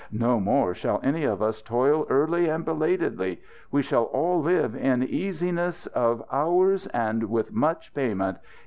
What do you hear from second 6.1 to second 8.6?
hours and with much payment.